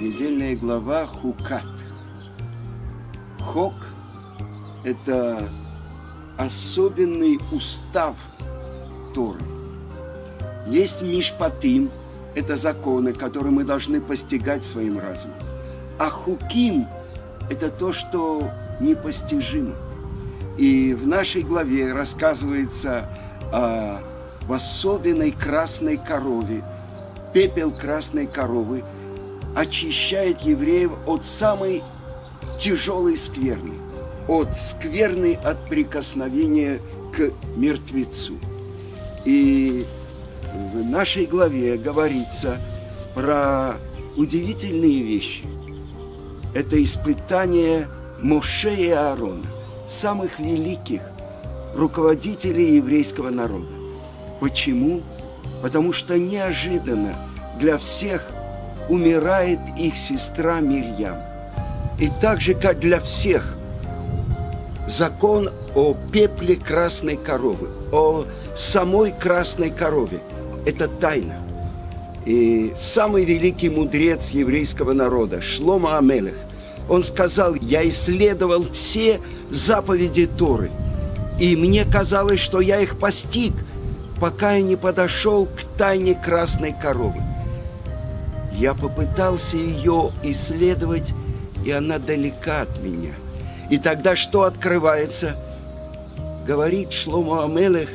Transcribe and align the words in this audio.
Недельная 0.00 0.56
глава 0.56 1.06
Хукат. 1.06 1.66
Хок– 3.40 3.74
это 4.84 5.48
особенный 6.38 7.38
устав 7.52 8.16
Торы. 9.14 9.40
Есть 10.66 11.02
Мишпатим– 11.02 11.90
это 12.34 12.56
законы, 12.56 13.12
которые 13.12 13.52
мы 13.52 13.64
должны 13.64 14.00
постигать 14.00 14.64
своим 14.64 14.98
разумом. 14.98 15.36
А 15.98 16.08
Хуким– 16.08 16.86
это 17.50 17.68
то, 17.68 17.92
что 17.92 18.50
непостижимо. 18.80 19.74
И 20.56 20.94
в 20.94 21.06
нашей 21.06 21.42
главе 21.42 21.92
рассказывается 21.92 23.08
о 23.52 24.00
в 24.46 24.52
особенной 24.52 25.30
красной 25.32 25.96
корове. 25.96 26.62
Пепел 27.32 27.70
красной 27.70 28.26
коровы 28.26 28.84
очищает 29.54 30.40
евреев 30.42 30.92
от 31.06 31.24
самой 31.24 31.82
тяжелой 32.58 33.16
скверны, 33.16 33.74
от 34.28 34.48
скверны 34.56 35.38
от 35.42 35.68
прикосновения 35.68 36.80
к 37.14 37.30
мертвецу. 37.56 38.34
И 39.24 39.86
в 40.72 40.84
нашей 40.84 41.26
главе 41.26 41.76
говорится 41.76 42.58
про 43.14 43.76
удивительные 44.16 45.02
вещи. 45.02 45.44
Это 46.54 46.82
испытание 46.82 47.88
Моше 48.20 48.74
и 48.74 48.90
Аарона, 48.90 49.44
самых 49.88 50.38
великих 50.38 51.00
руководителей 51.74 52.76
еврейского 52.76 53.30
народа. 53.30 53.81
Почему? 54.42 55.02
Потому 55.62 55.92
что 55.92 56.18
неожиданно 56.18 57.16
для 57.60 57.78
всех 57.78 58.26
умирает 58.88 59.60
их 59.78 59.96
сестра 59.96 60.58
Мирьям. 60.58 61.16
И 62.00 62.10
так 62.20 62.40
же, 62.40 62.54
как 62.54 62.80
для 62.80 62.98
всех, 62.98 63.54
закон 64.88 65.50
о 65.76 65.94
пепле 66.12 66.56
красной 66.56 67.16
коровы, 67.16 67.68
о 67.92 68.24
самой 68.56 69.12
красной 69.12 69.70
корове– 69.70 70.18
это 70.66 70.88
тайна. 70.88 71.36
И 72.26 72.72
самый 72.76 73.24
великий 73.24 73.70
мудрец 73.70 74.30
еврейского 74.30 74.92
народа, 74.92 75.40
Шлома 75.40 75.98
Амелех, 75.98 76.34
он 76.88 77.04
сказал, 77.04 77.54
я 77.54 77.88
исследовал 77.88 78.64
все 78.72 79.20
заповеди 79.52 80.26
Торы, 80.26 80.72
и 81.38 81.54
мне 81.54 81.84
казалось, 81.84 82.40
что 82.40 82.60
я 82.60 82.80
их 82.80 82.98
постиг– 82.98 83.52
пока 84.22 84.52
я 84.54 84.62
не 84.62 84.76
подошел 84.76 85.46
к 85.46 85.64
тайне 85.76 86.14
красной 86.14 86.72
коровы. 86.72 87.20
Я 88.52 88.72
попытался 88.72 89.56
ее 89.56 90.12
исследовать, 90.22 91.12
и 91.66 91.72
она 91.72 91.98
далека 91.98 92.60
от 92.60 92.80
меня. 92.80 93.10
И 93.68 93.78
тогда 93.78 94.14
что 94.14 94.44
открывается? 94.44 95.34
Говорит 96.46 96.92
Шломо 96.92 97.42
Амелех, 97.46 97.88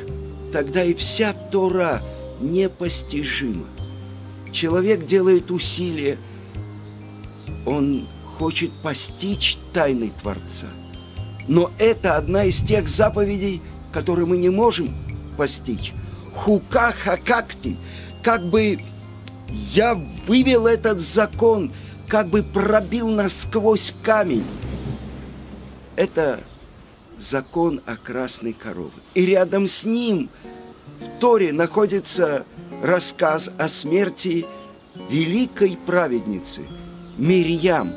тогда 0.52 0.84
и 0.84 0.92
вся 0.92 1.32
Тора 1.32 2.02
непостижима. 2.40 3.64
Человек 4.52 5.06
делает 5.06 5.50
усилия, 5.50 6.18
он 7.64 8.06
хочет 8.38 8.70
постичь 8.82 9.56
тайны 9.72 10.12
Творца. 10.20 10.66
Но 11.46 11.70
это 11.78 12.18
одна 12.18 12.44
из 12.44 12.58
тех 12.58 12.86
заповедей, 12.86 13.62
которые 13.92 14.26
мы 14.26 14.36
не 14.36 14.50
можем 14.50 14.90
постичь 15.38 15.94
хука 16.38 16.92
хакакти, 16.92 17.76
как 18.22 18.44
бы 18.44 18.78
я 19.72 19.94
вывел 20.26 20.66
этот 20.66 21.00
закон, 21.00 21.72
как 22.06 22.28
бы 22.28 22.42
пробил 22.42 23.08
насквозь 23.08 23.92
камень. 24.02 24.46
Это 25.96 26.40
закон 27.18 27.80
о 27.86 27.96
красной 27.96 28.52
корове. 28.52 28.92
И 29.14 29.26
рядом 29.26 29.66
с 29.66 29.84
ним 29.84 30.30
в 31.00 31.18
Торе 31.18 31.52
находится 31.52 32.44
рассказ 32.82 33.50
о 33.58 33.68
смерти 33.68 34.46
великой 35.10 35.76
праведницы 35.86 36.62
Мирьям, 37.16 37.92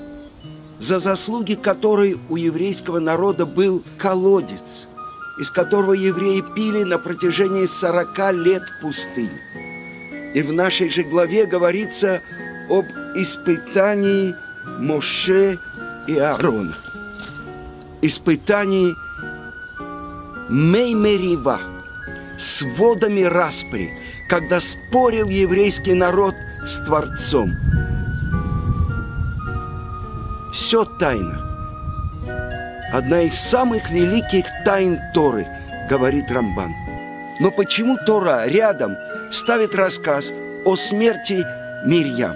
за 0.79 0.99
заслуги 0.99 1.53
которой 1.53 2.17
у 2.29 2.37
еврейского 2.37 2.99
народа 2.99 3.45
был 3.45 3.83
колодец– 3.97 4.87
из 5.41 5.49
которого 5.49 5.93
евреи 5.93 6.43
пили 6.55 6.83
на 6.83 6.99
протяжении 6.99 7.65
40 7.65 8.33
лет 8.33 8.61
в 8.69 8.81
пустыне. 8.81 9.41
И 10.35 10.41
в 10.43 10.53
нашей 10.53 10.87
же 10.89 11.01
главе 11.01 11.47
говорится 11.47 12.21
об 12.69 12.85
испытании 13.15 14.35
Моше 14.77 15.57
и 16.05 16.15
Аарона. 16.15 16.75
Испытании 18.03 18.93
Меймерива 20.47 21.59
с 22.37 22.61
водами 22.77 23.23
распри, 23.23 23.97
когда 24.29 24.59
спорил 24.59 25.27
еврейский 25.27 25.95
народ 25.95 26.35
с 26.67 26.75
Творцом. 26.85 27.55
Все 30.53 30.85
тайно– 30.85 31.47
одна 32.91 33.23
из 33.23 33.39
самых 33.39 33.89
великих 33.89 34.45
тайн 34.65 34.99
Торы, 35.13 35.47
говорит 35.89 36.29
Рамбан. 36.29 36.73
Но 37.39 37.51
почему 37.51 37.97
Тора 38.05 38.45
рядом 38.47 38.95
ставит 39.31 39.73
рассказ 39.75 40.31
о 40.65 40.75
смерти 40.75 41.43
Мирьям? 41.85 42.35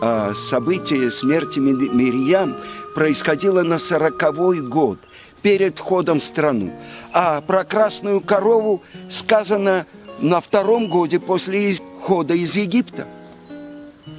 А 0.00 0.34
событие 0.34 1.10
смерти 1.10 1.58
Мирьям 1.58 2.56
происходило 2.94 3.62
на 3.62 3.78
сороковой 3.78 4.60
год 4.60 4.98
перед 5.42 5.78
входом 5.78 6.20
в 6.20 6.24
страну. 6.24 6.72
А 7.12 7.40
про 7.40 7.64
красную 7.64 8.20
корову 8.20 8.82
сказано 9.08 9.86
на 10.20 10.40
втором 10.40 10.88
годе 10.88 11.20
после 11.20 11.72
исхода 11.72 12.34
из 12.34 12.56
Египта. 12.56 13.06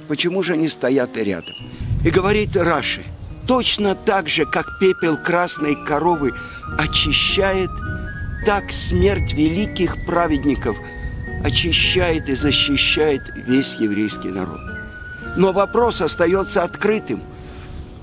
Почему 0.08 0.42
же 0.42 0.54
они 0.54 0.68
стоят 0.68 1.16
рядом? 1.16 1.54
И 2.04 2.10
говорит 2.10 2.56
Раши– 2.56 3.04
Точно 3.50 3.96
так 3.96 4.28
же, 4.28 4.46
как 4.46 4.78
пепел 4.78 5.16
красной 5.16 5.74
коровы 5.74 6.32
очищает, 6.78 7.68
так 8.46 8.70
смерть 8.70 9.32
великих 9.32 10.06
праведников 10.06 10.76
очищает 11.42 12.28
и 12.28 12.36
защищает 12.36 13.22
весь 13.34 13.74
еврейский 13.74 14.28
народ. 14.28 14.60
Но 15.36 15.50
вопрос 15.50 16.00
остается 16.00 16.62
открытым. 16.62 17.24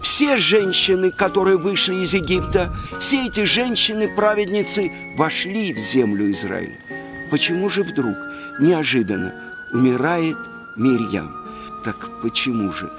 Все 0.01 0.35
женщины, 0.35 1.11
которые 1.11 1.55
вышли 1.55 1.95
из 1.95 2.13
Египта, 2.13 2.75
все 2.99 3.27
эти 3.27 3.45
женщины-праведницы 3.45 4.91
вошли 5.15 5.73
в 5.73 5.79
землю 5.79 6.29
Израиля. 6.29 6.75
Почему 7.31 7.69
же 7.69 7.83
вдруг, 7.83 8.17
неожиданно, 8.59 9.33
умирает 9.71 10.35
Мирьям? 10.75 11.33
Так 11.85 11.95
почему 12.21 12.73
же? 12.73 12.91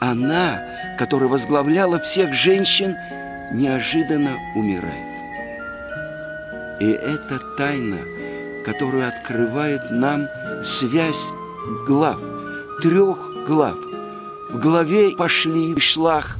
Она, 0.00 0.62
которая 0.98 1.28
возглавляла 1.28 2.00
всех 2.00 2.32
женщин, 2.32 2.96
неожиданно 3.52 4.32
умирает. 4.56 5.10
И 6.80 6.86
это 6.86 7.38
тайна, 7.58 7.98
которую 8.64 9.06
открывает 9.06 9.90
нам 9.90 10.26
связь 10.64 11.22
глав, 11.86 12.18
трех 12.82 13.46
глав. 13.46 13.76
В 14.50 14.58
главе 14.58 15.10
«Пошли 15.10 15.74
в 15.74 15.80
шлах» 15.80 16.38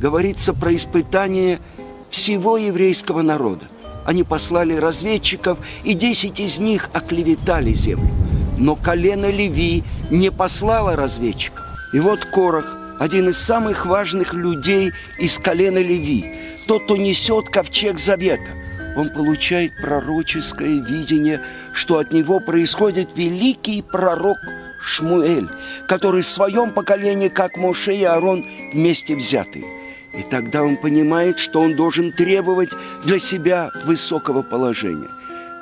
говорится 0.00 0.54
про 0.54 0.74
испытание 0.74 1.60
всего 2.10 2.56
еврейского 2.56 3.22
народа. 3.22 3.64
Они 4.04 4.24
послали 4.24 4.74
разведчиков, 4.74 5.58
и 5.84 5.94
десять 5.94 6.40
из 6.40 6.58
них 6.58 6.88
оклеветали 6.92 7.72
землю. 7.72 8.10
Но 8.58 8.76
колено 8.76 9.30
Леви 9.30 9.84
не 10.10 10.30
послало 10.30 10.96
разведчиков. 10.96 11.64
И 11.92 12.00
вот 12.00 12.24
Корах 12.24 12.76
один 12.98 13.28
из 13.28 13.38
самых 13.38 13.86
важных 13.86 14.34
людей 14.34 14.92
из 15.18 15.38
колена 15.38 15.78
Леви, 15.78 16.34
тот, 16.66 16.84
кто 16.84 16.96
несет 16.96 17.48
ковчег 17.48 17.98
завета. 17.98 18.50
Он 18.96 19.08
получает 19.08 19.72
пророческое 19.80 20.80
видение, 20.80 21.40
что 21.72 21.98
от 21.98 22.12
него 22.12 22.40
происходит 22.40 23.16
великий 23.16 23.82
пророк 23.82 24.38
Шмуэль, 24.80 25.48
который 25.88 26.22
в 26.22 26.28
своем 26.28 26.70
поколении, 26.70 27.28
как 27.28 27.56
Моше 27.56 27.94
и 27.94 28.04
Аарон, 28.04 28.44
вместе 28.72 29.14
взятые. 29.14 29.64
И 30.12 30.22
тогда 30.22 30.62
он 30.62 30.76
понимает, 30.76 31.38
что 31.38 31.62
он 31.62 31.74
должен 31.74 32.12
требовать 32.12 32.70
для 33.04 33.18
себя 33.18 33.70
высокого 33.84 34.42
положения. 34.42 35.08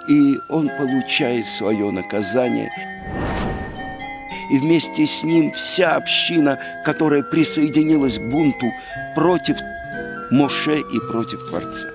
И 0.09 0.39
он 0.49 0.69
получает 0.77 1.47
свое 1.47 1.91
наказание– 1.91 2.71
и 4.51 4.59
вместе 4.59 5.07
с 5.07 5.23
ним 5.23 5.53
вся 5.53 5.97
община, 5.97 6.59
которая 6.85 7.23
присоединилась 7.23 8.19
к 8.19 8.23
бунту 8.23 8.73
против 9.15 9.57
Моше 10.31 10.81
и 10.81 10.99
против 11.11 11.47
Творца. 11.49 11.89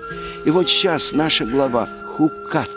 И 0.44 0.50
вот 0.50 0.68
сейчас 0.68 1.12
наша 1.12 1.44
глава 1.44 1.88
Хукат 2.16 2.70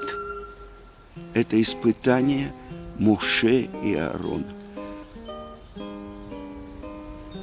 –это 1.34 1.62
испытание 1.62 2.52
Муше 2.98 3.70
и 3.84 3.96
Аарона. 3.96 4.44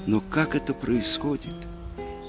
Но 0.06 0.20
как 0.20 0.54
это 0.54 0.72
происходит? 0.74 1.54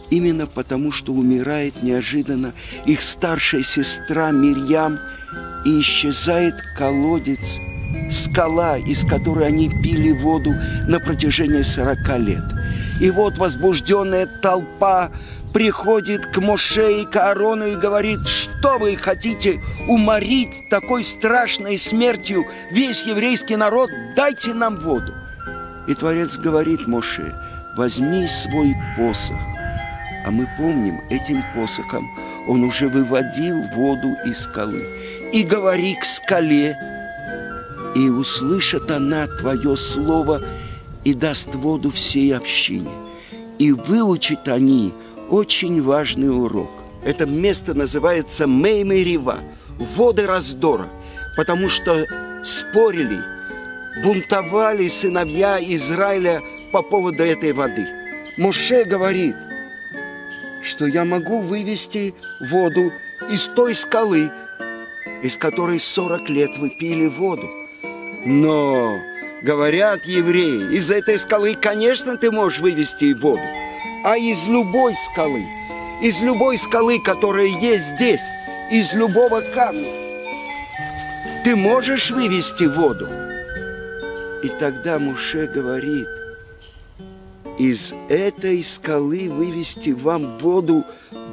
Именно 0.09 0.47
потому, 0.47 0.91
что 0.91 1.11
умирает 1.11 1.83
неожиданно 1.83 2.53
их 2.85 3.01
старшая 3.01 3.61
сестра 3.61 4.31
Мирьям, 4.31 4.99
и 5.65 5.79
исчезает 5.81 6.55
колодец, 6.77 7.59
скала, 8.11 8.77
из 8.77 9.05
которой 9.05 9.47
они 9.47 9.69
пили 9.69 10.11
воду 10.11 10.53
на 10.87 10.99
протяжении 10.99 11.61
сорока 11.61 12.17
лет. 12.17 12.43
И 12.99 13.11
вот 13.11 13.37
возбужденная 13.37 14.27
толпа 14.41 15.11
приходит 15.53 16.25
к 16.27 16.37
Моше 16.39 17.01
и 17.01 17.05
к 17.05 17.15
и 17.15 17.75
говорит, 17.75 18.27
что 18.27 18.77
вы 18.77 18.95
хотите 18.95 19.61
уморить 19.87 20.69
такой 20.69 21.03
страшной 21.03 21.77
смертью 21.77 22.45
весь 22.71 23.05
еврейский 23.05 23.55
народ, 23.55 23.89
дайте 24.15 24.53
нам 24.53 24.77
воду. 24.77 25.13
И 25.87 25.93
Творец 25.93 26.37
говорит 26.37 26.85
Моше, 26.87 27.33
возьми 27.75 28.27
свой 28.27 28.75
посох, 28.97 29.37
а 30.25 30.31
мы 30.31 30.47
помним, 30.57 31.01
этим 31.09 31.43
посохом 31.55 32.07
он 32.47 32.63
уже 32.63 32.89
выводил 32.89 33.61
воду 33.73 34.15
из 34.25 34.41
скалы. 34.41 34.83
И 35.31 35.43
говори 35.43 35.95
к 35.95 36.05
скале, 36.05 36.77
и 37.97 38.09
услышит 38.09 38.91
она 38.91 39.25
твое 39.25 39.75
слово, 39.75 40.43
и 41.03 41.15
даст 41.15 41.55
воду 41.55 41.89
всей 41.89 42.35
общине. 42.35 42.91
И 43.57 43.71
выучат 43.71 44.47
они 44.47 44.93
очень 45.29 45.81
важный 45.81 46.29
урок. 46.29 46.69
Это 47.03 47.25
место 47.25 47.73
называется 47.73 48.45
Меймерива, 48.45 49.39
воды 49.79 50.27
раздора, 50.27 50.89
потому 51.35 51.69
что 51.69 52.05
спорили, 52.43 53.19
бунтовали 54.03 54.87
сыновья 54.89 55.57
Израиля 55.59 56.43
по 56.71 56.83
поводу 56.83 57.23
этой 57.23 57.53
воды. 57.53 57.87
Муше 58.37 58.83
говорит, 58.83 59.35
что 60.63 60.85
я 60.85 61.03
могу 61.03 61.39
вывести 61.39 62.13
воду 62.51 62.91
из 63.31 63.45
той 63.55 63.73
скалы, 63.73 64.29
из 65.23 65.35
которой 65.37 65.79
40 65.79 66.29
лет 66.29 66.57
вы 66.57 66.69
пили 66.69 67.07
воду. 67.07 67.47
Но, 68.25 68.99
говорят 69.41 70.05
евреи, 70.05 70.75
из 70.75 70.89
этой 70.89 71.17
скалы, 71.19 71.55
конечно, 71.55 72.17
ты 72.17 72.31
можешь 72.31 72.59
вывести 72.59 73.13
воду, 73.13 73.41
а 74.03 74.17
из 74.17 74.45
любой 74.47 74.95
скалы, 75.11 75.45
из 76.01 76.21
любой 76.21 76.57
скалы, 76.57 76.99
которая 76.99 77.47
есть 77.47 77.95
здесь, 77.95 78.21
из 78.71 78.93
любого 78.93 79.41
камня, 79.41 79.91
ты 81.43 81.55
можешь 81.55 82.11
вывести 82.11 82.65
воду. 82.65 83.07
И 84.43 84.49
тогда 84.59 84.99
Муше 84.99 85.47
говорит, 85.47 86.07
из 87.57 87.93
этой 88.09 88.63
скалы 88.63 89.29
вывести 89.29 89.91
вам 89.91 90.37
воду 90.37 90.85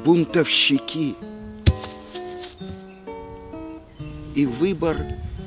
бунтовщики. 0.03 1.15
И 4.33 4.45
выбор 4.45 4.97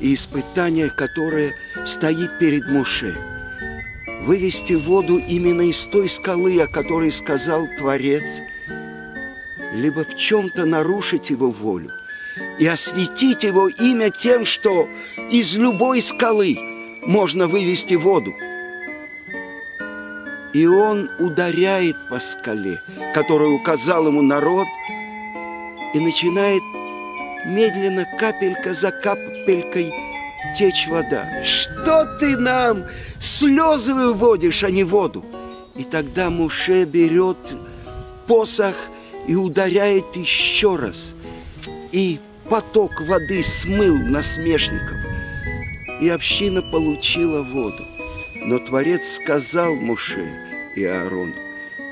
и 0.00 0.15
испытание, 0.15 0.91
которое 0.91 1.55
стоит 1.85 2.39
перед 2.39 2.67
Муше. 2.69 3.17
Вывести 4.23 4.75
воду 4.75 5.19
именно 5.19 5.62
из 5.62 5.81
той 5.87 6.09
скалы, 6.09 6.61
о 6.61 6.67
которой 6.67 7.12
сказал 7.12 7.69
Творец, 7.79 8.41
либо 9.75 10.05
в 10.05 10.17
чем-то 10.17 10.65
нарушить 10.65 11.31
его 11.31 11.50
волю 11.50 11.91
и 12.59 12.67
осветить 12.67 13.45
его 13.45 13.69
имя 13.69 14.11
тем, 14.11 14.45
что 14.45 14.89
из 15.31 15.56
любой 15.56 16.03
скалы 16.03 16.59
можно 17.05 17.47
вывести 17.47 17.94
воду– 17.94 18.35
и 20.53 20.67
он 20.67 21.11
ударяет 21.19 21.97
по 22.09 22.21
скале, 22.21 22.81
которую 23.15 23.55
указал 23.55 24.06
ему 24.06 24.23
народ, 24.23 24.67
и 25.94 26.01
начинает 26.01 26.62
медленно, 27.46 28.06
капелька 28.19 28.75
за 28.75 28.90
капелькой, 28.90 29.93
течь 30.56 30.87
вода. 30.88 31.26
Что 31.44 32.05
ты 32.19 32.37
нам 32.37 32.85
слезы 33.20 33.94
выводишь, 33.94 34.64
а 34.64 34.70
не 34.70 34.85
воду? 34.85 35.25
И 35.75 35.85
тогда 35.85 36.31
Муше 36.31 36.85
берет 36.85 37.38
посох 38.26 38.75
и 39.26 39.35
ударяет 39.35 40.17
еще 40.17 40.76
раз. 40.76 41.14
И 41.93 42.19
поток 42.49 43.00
воды 43.02 43.43
смыл 43.44 43.94
насмешников. 43.96 44.96
И 46.00 46.08
община 46.08 46.62
получила 46.62 47.43
воду. 47.43 47.84
Но 48.34 48.58
Творец 48.58 49.17
сказал 49.17 49.75
Муше 49.75 50.26
и 50.76 50.84
Аарону, 50.84 51.34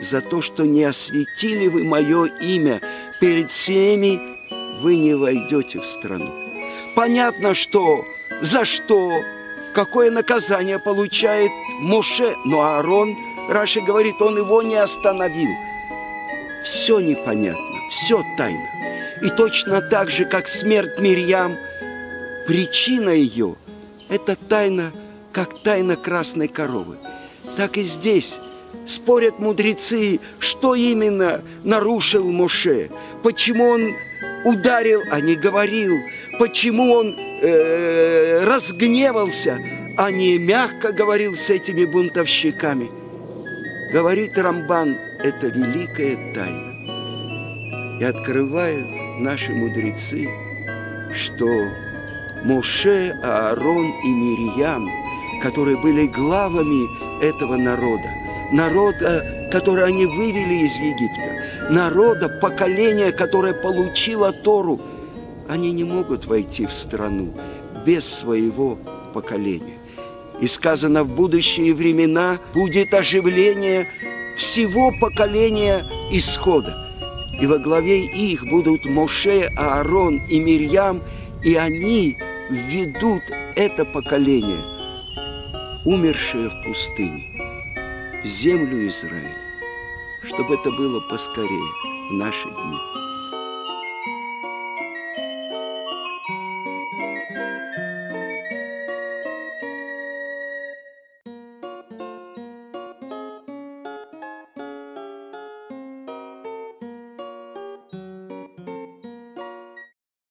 за 0.01 0.21
то, 0.21 0.41
что 0.41 0.65
не 0.65 0.85
осветили 0.85 1.67
вы 1.67 1.85
мое 1.85 2.27
имя 2.41 2.81
перед 3.21 3.51
всеми, 3.51 4.36
вы 4.81 4.97
не 4.97 5.15
войдете 5.15 5.81
в 5.81 5.87
страну. 5.87 6.31
Понятно, 6.95 7.55
что 7.55 8.05
за 8.41 8.65
что, 8.65 9.11
какое 9.75 10.11
наказание 10.11 10.79
получает 10.79 11.51
Муше, 11.81 12.35
но 12.45 12.63
Аарон, 12.63 13.17
Раши 13.49 13.81
говорит, 13.81 14.21
он 14.21 14.39
его 14.39 14.63
не 14.63 14.77
остановил. 14.77 15.51
Все 16.65 17.01
непонятно, 17.01 17.81
все 17.91 18.23
тайно. 18.37 18.67
И 19.23 19.31
точно 19.31 19.81
так 19.81 20.11
же, 20.11 20.25
как 20.25 20.49
смерть 20.49 20.99
Мирьям, 20.99 21.57
причина 22.47 23.11
ее– 23.11 23.57
это 24.09 24.37
тайна– 24.37 24.93
как 25.37 25.63
тайна 25.63 25.97
красной 25.97 26.49
коровы. 26.49 26.97
Так 27.59 27.77
и 27.77 27.83
здесь 27.83 28.37
спорят 28.87 29.39
мудрецы, 29.39 30.19
что 30.39 30.75
именно 30.75 31.43
нарушил 31.63 32.25
Моше, 32.25 32.89
почему 33.23 33.69
он 33.69 33.95
ударил, 34.47 35.03
а 35.11 35.21
не 35.21 35.35
говорил, 35.35 35.99
почему 36.39 36.93
он 36.93 37.17
э, 37.19 38.45
разгневался, 38.45 39.59
а 39.97 40.11
не 40.11 40.39
мягко 40.39 40.93
говорил 40.93 41.37
с 41.37 41.51
этими 41.51 41.85
бунтовщиками. 41.85 42.89
Говорит 43.93 44.39
Рамбан, 44.39 44.97
это 45.23 45.49
великая 45.49 46.17
тайна. 46.35 48.01
И 48.01 48.05
открывают 48.05 48.87
наши 49.21 49.53
мудрецы, 49.53 50.29
что 51.15 51.47
Моше, 52.45 53.15
Аарон 53.23 53.93
и 54.05 54.09
Мирьям– 54.09 54.89
которые 55.41 55.77
были 55.77 56.07
главами 56.07 56.89
этого 57.23 57.57
народа, 57.57 58.11
народа, 58.53 59.49
который 59.51 59.85
они 59.85 60.07
вывели 60.07 60.67
из 60.67 60.75
Египта, 60.77 61.46
народа, 61.71 62.29
поколения, 62.29 63.13
которое 63.13 63.55
получило 63.55 64.33
Тору, 64.33 64.81
они 65.49 65.73
не 65.73 65.85
могут 65.85 66.27
войти 66.27 66.67
в 66.67 66.73
страну 66.73 67.33
без 67.85 68.07
своего 68.07 68.79
поколения. 69.15 69.79
И 70.41 70.49
сказано, 70.49 71.05
в 71.05 71.15
будущие 71.15 71.73
времена 71.73 72.39
будет 72.53 72.93
оживление 72.93 73.89
всего 74.37 74.93
поколения 75.01 75.87
исхода. 76.11 76.87
И 77.41 77.47
во 77.47 77.59
главе 77.59 78.05
их 78.05 78.45
будут 78.47 78.85
Моше, 78.87 79.51
Аарон 79.57 80.21
и 80.29 80.39
Мирьям, 80.39 81.03
и 81.45 81.55
они 81.55 82.17
введут 82.51 83.23
это 83.55 83.85
поколение– 83.85 84.61
умершие 85.87 86.51
в 86.51 86.63
пустыне, 86.65 87.25
в 88.25 88.27
землю 88.27 88.89
Израиля, 88.89 89.46
чтобы 90.27 90.55
это 90.55 90.71
было 90.71 91.01
поскорее 91.01 91.73
в 92.11 92.13
наши 92.13 92.49
дни. 92.49 92.96